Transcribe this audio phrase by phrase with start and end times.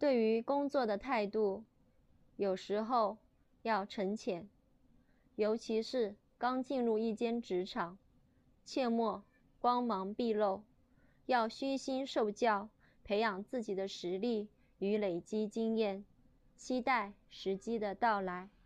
[0.00, 1.62] 对于工作的态度
[2.36, 3.18] 有时候
[3.60, 4.48] 要沉潜
[5.36, 7.98] 尤其是刚进入一间职场
[8.64, 9.22] 切莫
[9.60, 10.62] 光芒毕露
[11.26, 12.70] 要虚心受教
[13.04, 16.02] 培养自己的实力与累积经验
[16.56, 18.50] 期待时机的到来。